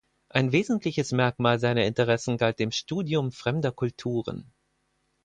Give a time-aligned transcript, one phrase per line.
[0.29, 4.51] Ein wesentliches Merkmal seiner Interessen galt dem Studium fremder Kulturen.